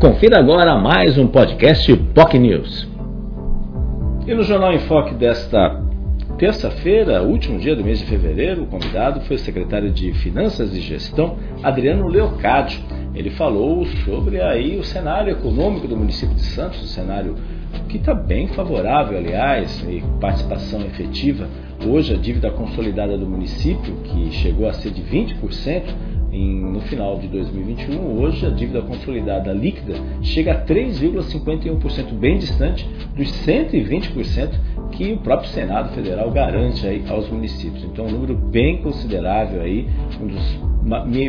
[0.00, 2.88] Confira agora mais um podcast POC News.
[4.28, 5.82] E no Jornal em Foque desta
[6.38, 10.80] terça-feira, último dia do mês de fevereiro, o convidado foi o secretário de Finanças e
[10.80, 12.80] Gestão, Adriano Leocádio.
[13.12, 17.34] Ele falou sobre aí o cenário econômico do município de Santos, o cenário
[17.88, 21.48] que está bem favorável, aliás, e participação efetiva.
[21.84, 25.82] Hoje a dívida consolidada do município, que chegou a ser de 20%,
[26.38, 32.88] em, no final de 2021, hoje a dívida consolidada líquida chega a 3,51%, bem distante
[33.16, 34.50] dos 120%
[34.92, 37.84] que o próprio Senado Federal garante aí aos municípios.
[37.84, 39.88] Então, um número bem considerável aí,
[40.20, 40.68] um dos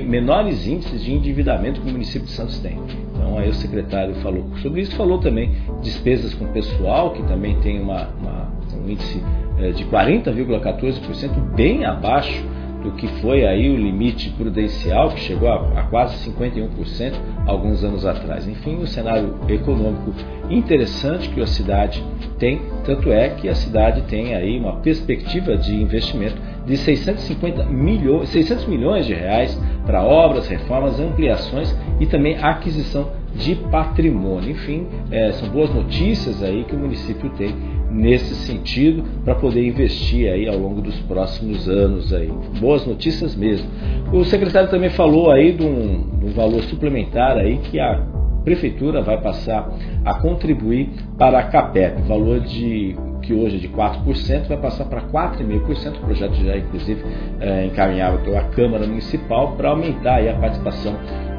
[0.08, 2.80] menores índices de endividamento que o município de Santos tem.
[3.12, 7.82] Então, aí o secretário falou sobre isso, falou também despesas com pessoal, que também tem
[7.82, 9.22] uma, uma um índice
[9.60, 12.44] eh, de 40,14%, bem abaixo
[12.82, 17.14] do que foi aí o limite prudencial, que chegou a, a quase 51%
[17.46, 18.48] alguns anos atrás.
[18.48, 20.14] Enfim, um cenário econômico
[20.50, 22.04] interessante que a cidade
[22.38, 28.30] tem, tanto é que a cidade tem aí uma perspectiva de investimento de 650 milhões,
[28.30, 34.52] 600 milhões de reais para obras, reformas, ampliações e também aquisição de patrimônio.
[34.52, 37.56] Enfim, é, são boas notícias aí que o município tem
[37.92, 42.32] nesse sentido para poder investir aí ao longo dos próximos anos aí.
[42.60, 43.68] Boas notícias mesmo.
[44.14, 48.06] O secretário também falou aí de um, de um valor suplementar aí que a
[48.44, 49.70] prefeitura vai passar
[50.06, 55.02] a contribuir para a CAPEP, valor de que hoje é de 4%, vai passar para
[55.02, 55.98] 4,5%.
[55.98, 57.04] O projeto já, inclusive,
[57.40, 60.96] é, encaminhado pela Câmara Municipal para aumentar a participação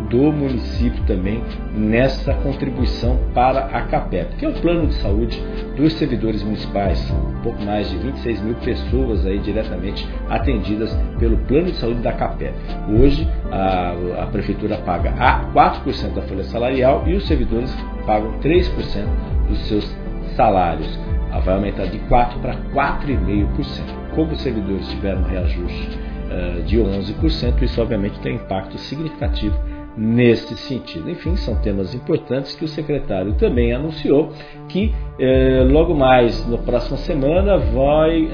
[0.09, 1.43] do município também
[1.75, 5.41] nessa contribuição para a CAPEP, que é o plano de saúde
[5.77, 7.11] dos servidores municipais.
[7.11, 12.13] Um pouco mais de 26 mil pessoas aí diretamente atendidas pelo plano de saúde da
[12.13, 12.55] CAPEP.
[12.89, 17.75] Hoje a, a prefeitura paga a 4% da folha salarial e os servidores
[18.07, 19.07] pagam 3%
[19.49, 19.97] dos seus
[20.37, 20.99] salários.
[21.45, 24.01] Vai aumentar de 4% para 4,5%.
[24.15, 25.99] Como os servidores tiveram um reajuste
[26.31, 29.57] uh, de 11%, isso obviamente tem impacto significativo
[29.97, 31.11] nesse sentido.
[31.11, 34.33] Enfim, são temas importantes que o secretário também anunciou
[34.69, 38.29] que eh, logo mais, na próxima semana, vai,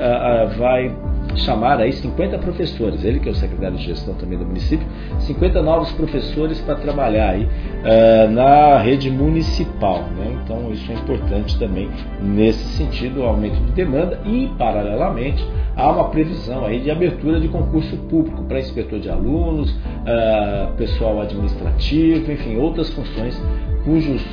[0.59, 0.95] vai
[1.37, 4.87] chamar aí 50 professores, ele que é o secretário de gestão também do município,
[5.21, 7.49] 50 novos professores para trabalhar aí
[7.87, 10.03] uh, na rede municipal.
[10.17, 10.39] Né?
[10.43, 11.89] Então isso é importante também
[12.21, 17.49] nesse sentido, o aumento de demanda e, paralelamente, há uma previsão aí de abertura de
[17.49, 23.41] concurso público para inspetor de alunos, uh, pessoal administrativo, enfim, outras funções
[23.85, 24.25] cujos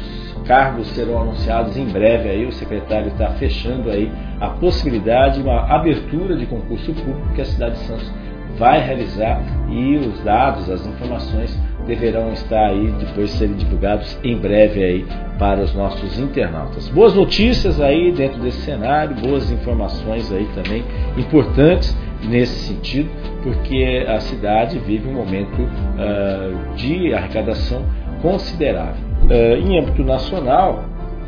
[0.45, 4.11] cargos serão anunciados em breve aí, o secretário está fechando aí
[4.41, 8.11] a possibilidade de uma abertura de concurso público que a cidade de Santos
[8.57, 14.83] vai realizar e os dados, as informações deverão estar aí depois serem divulgados em breve
[14.83, 15.05] aí
[15.37, 16.87] para os nossos internautas.
[16.89, 20.83] Boas notícias aí dentro desse cenário, boas informações aí também
[21.17, 23.09] importantes nesse sentido,
[23.43, 27.83] porque a cidade vive um momento uh, de arrecadação
[28.21, 29.03] considerável.
[29.23, 30.85] Uh, em âmbito nacional,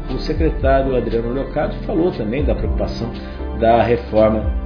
[0.10, 3.12] o secretário Adriano Leocádio falou também da preocupação
[3.60, 4.65] da reforma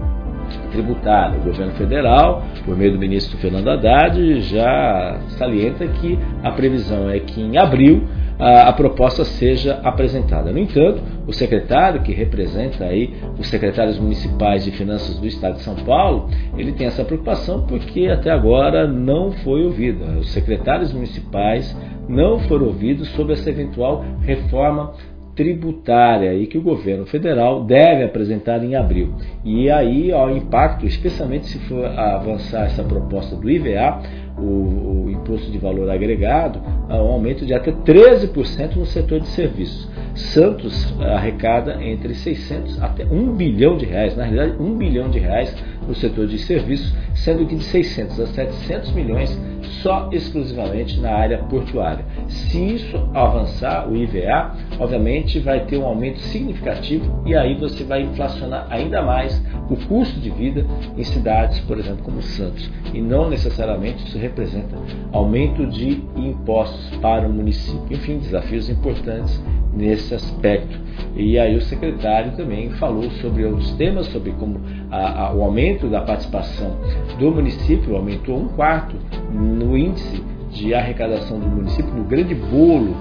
[0.71, 1.39] tributária.
[1.39, 7.19] O governo federal, por meio do ministro Fernando Haddad, já salienta que a previsão é
[7.19, 8.07] que em abril
[8.39, 10.53] a, proposta seja apresentada.
[10.53, 15.61] No entanto, o secretário, que representa aí os secretários municipais de finanças do Estado de
[15.61, 20.19] São Paulo, ele tem essa preocupação porque até agora não foi ouvido.
[20.19, 21.75] Os secretários municipais
[22.07, 24.93] não foram ouvidos sobre essa eventual reforma
[25.35, 29.13] tributária e que o governo federal deve apresentar em abril.
[29.43, 34.01] E aí ó, o impacto, especialmente se for avançar essa proposta do IVA,
[34.37, 39.89] o, o imposto de valor agregado, um aumento de até 13% no setor de serviços.
[40.15, 45.55] Santos arrecada entre 600 até 1 bilhão de reais, na realidade 1 bilhão de reais
[45.87, 49.39] no setor de serviços, sendo que de 600 a 700 milhões
[49.81, 52.05] só exclusivamente na área portuária.
[52.27, 58.01] Se isso avançar, o IVA, obviamente vai ter um aumento significativo e aí você vai
[58.01, 60.65] inflacionar ainda mais o custo de vida
[60.97, 62.69] em cidades, por exemplo, como Santos.
[62.93, 64.75] E não necessariamente isso representa
[65.11, 67.85] aumento de impostos para o município.
[67.91, 69.41] Enfim, desafios importantes
[69.73, 70.79] nesse aspecto.
[71.15, 74.59] E aí o secretário também falou sobre outros temas, sobre como
[74.91, 76.75] a, a, o aumento da participação
[77.17, 78.95] do município aumentou um quarto
[79.31, 82.95] no índice de arrecadação do município, no grande bolo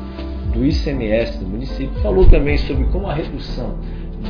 [0.53, 2.01] do ICMS do município.
[2.03, 3.77] Falou também sobre como a redução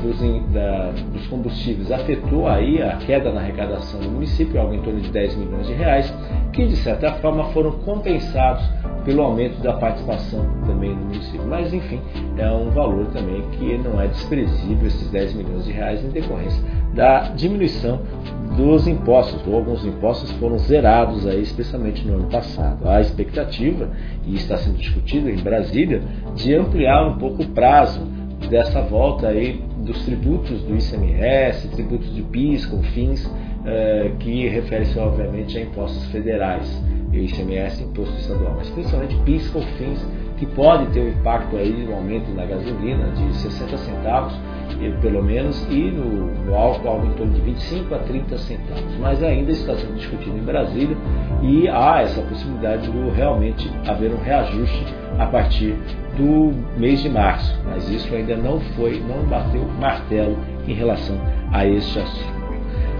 [0.03, 0.19] dos,
[0.53, 5.11] da, dos, combustíveis afetou aí a queda na arrecadação do município, algo em torno de
[5.11, 6.13] 10 milhões de reais,
[6.53, 8.65] que de certa forma foram compensados
[9.05, 11.47] pelo aumento da participação também no município.
[11.47, 12.01] Mas enfim,
[12.37, 16.63] é um valor também que não é desprezível, esses 10 milhões de reais em decorrência
[16.95, 18.01] da diminuição
[18.57, 22.89] dos impostos, ou alguns impostos foram zerados aí, especialmente no ano passado.
[22.89, 23.91] A expectativa,
[24.27, 26.03] e está sendo discutido em Brasília,
[26.35, 28.01] de ampliar um pouco o prazo
[28.51, 33.29] dessa volta aí dos tributos do ICMS, tributos de PIS, COFINS,
[33.65, 36.69] eh, que refere-se obviamente a impostos federais,
[37.11, 40.07] e ICMS, imposto estadual, mas principalmente PIS, COFINS,
[40.37, 44.35] que pode ter um impacto aí no aumento na gasolina de 60 centavos,
[45.01, 48.97] pelo menos, e no, no álcool algo em torno de 25 a 30 centavos.
[49.01, 50.97] Mas ainda está sendo discutido em Brasília
[51.43, 54.87] e há essa possibilidade de realmente haver um reajuste
[55.19, 55.77] a partir
[56.17, 57.57] do mês de março.
[57.65, 60.37] Mas isso ainda não foi, não bateu martelo
[60.67, 61.17] em relação
[61.53, 62.39] a este assunto.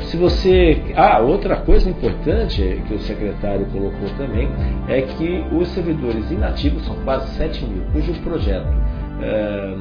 [0.01, 0.81] Se você.
[0.97, 4.49] Ah, outra coisa importante que o secretário colocou também
[4.89, 8.69] é que os servidores inativos são quase 7 mil, cujo projeto.
[9.21, 9.75] É,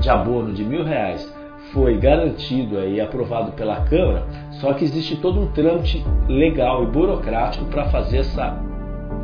[0.00, 1.35] de abono de mil reais
[1.72, 7.64] foi garantido e aprovado pela Câmara, só que existe todo um trâmite legal e burocrático
[7.66, 8.58] para fazer essa,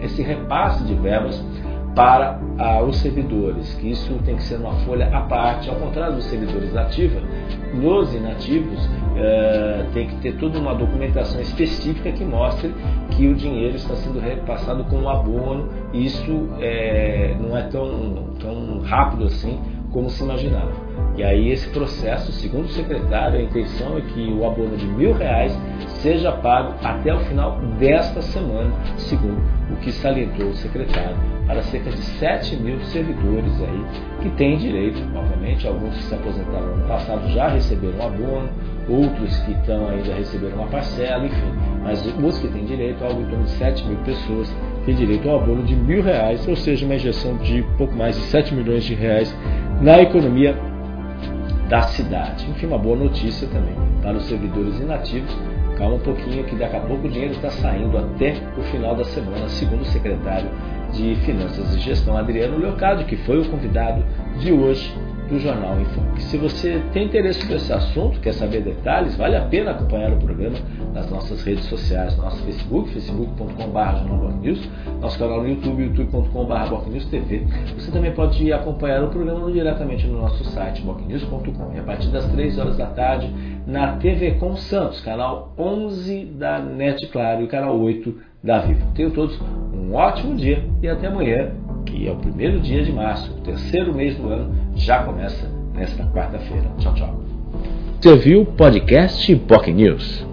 [0.00, 1.42] esse repasse de verbas
[1.94, 6.16] para ah, os servidores, que isso tem que ser uma folha à parte, ao contrário
[6.16, 7.22] dos servidores ativos,
[7.74, 8.78] nos inativos
[9.16, 12.74] eh, tem que ter toda uma documentação específica que mostre
[13.10, 18.34] que o dinheiro está sendo repassado com um abono, e isso eh, não é tão,
[18.40, 19.60] tão rápido assim
[19.90, 20.72] como se imaginava.
[21.14, 25.12] E aí esse processo, segundo o secretário, a intenção é que o abono de mil
[25.12, 25.52] reais
[26.00, 31.14] seja pago até o final desta semana, segundo o que salientou o secretário,
[31.46, 33.84] para cerca de 7 mil servidores aí
[34.22, 38.48] que têm direito, obviamente, alguns que se aposentaram no ano passado já receberam um abono,
[38.88, 43.26] outros que estão ainda receberam uma parcela, enfim, mas os que têm direito, algo em
[43.26, 44.56] torno de 7 mil pessoas
[44.86, 48.22] têm direito ao abono de mil reais, ou seja, uma injeção de pouco mais de
[48.22, 49.36] 7 milhões de reais
[49.80, 50.71] na economia
[51.72, 52.44] da cidade.
[52.50, 55.34] Enfim, uma boa notícia também para os servidores inativos.
[55.78, 59.04] Calma um pouquinho que daqui a pouco o dinheiro está saindo até o final da
[59.04, 60.50] semana, segundo o secretário
[60.92, 64.04] de Finanças e Gestão, Adriano Leocádio, que foi o convidado
[64.38, 64.94] de hoje
[65.30, 66.22] do Jornal Funk.
[66.22, 70.58] Se você tem interesse nesse assunto, quer saber detalhes, vale a pena acompanhar o programa
[70.92, 74.52] nas nossas redes sociais, nosso Facebook, facebook.com.br
[75.00, 77.46] nosso canal no YouTube, youtube.com.br TV.
[77.74, 81.74] Você também pode acompanhar o programa diretamente no nosso site, bocnews.com.
[81.74, 83.32] E a partir das 3 horas da tarde,
[83.66, 88.86] na TV Com Santos, canal 11 da NET Claro e canal 8 da Vivo.
[88.94, 89.38] Tenham todos
[89.72, 91.52] um ótimo dia e até amanhã
[91.84, 96.04] que é o primeiro dia de março, o terceiro mês do ano, já começa nesta
[96.06, 96.70] quarta-feira.
[96.78, 97.20] Tchau, tchau.
[98.00, 100.31] Você viu o podcast POC News?